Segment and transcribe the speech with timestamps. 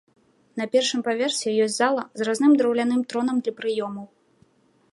[0.59, 4.05] На першым паверсе ёсць зала з разным драўляным тронам для прыёмаў.